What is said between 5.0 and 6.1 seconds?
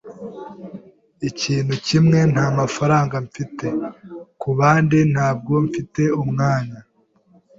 ntabwo mfite